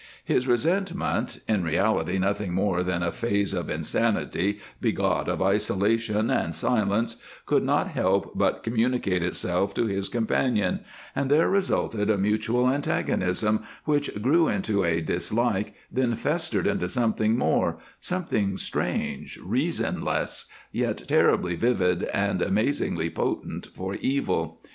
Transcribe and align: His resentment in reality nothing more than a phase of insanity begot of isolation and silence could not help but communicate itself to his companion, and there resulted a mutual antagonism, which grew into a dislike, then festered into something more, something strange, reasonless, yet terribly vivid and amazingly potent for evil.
His 0.25 0.47
resentment 0.47 1.41
in 1.47 1.61
reality 1.63 2.17
nothing 2.17 2.55
more 2.55 2.81
than 2.81 3.03
a 3.03 3.11
phase 3.11 3.53
of 3.53 3.69
insanity 3.69 4.57
begot 4.81 5.29
of 5.29 5.43
isolation 5.43 6.31
and 6.31 6.55
silence 6.55 7.17
could 7.45 7.61
not 7.61 7.89
help 7.89 8.31
but 8.35 8.63
communicate 8.63 9.21
itself 9.21 9.75
to 9.75 9.85
his 9.85 10.09
companion, 10.09 10.79
and 11.15 11.29
there 11.29 11.47
resulted 11.49 12.09
a 12.09 12.17
mutual 12.17 12.67
antagonism, 12.67 13.61
which 13.85 14.19
grew 14.23 14.47
into 14.47 14.83
a 14.83 15.01
dislike, 15.01 15.75
then 15.91 16.15
festered 16.15 16.65
into 16.65 16.89
something 16.89 17.37
more, 17.37 17.77
something 17.99 18.57
strange, 18.57 19.37
reasonless, 19.43 20.47
yet 20.71 21.07
terribly 21.07 21.55
vivid 21.55 22.05
and 22.05 22.41
amazingly 22.41 23.11
potent 23.11 23.67
for 23.75 23.93
evil. 23.93 24.63